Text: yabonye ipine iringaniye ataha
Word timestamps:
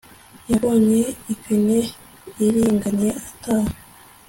yabonye 0.49 1.01
ipine 1.33 1.77
iringaniye 2.45 3.11
ataha 3.29 3.73